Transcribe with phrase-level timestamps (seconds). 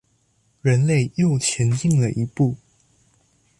[0.63, 2.57] 人類又前進了一步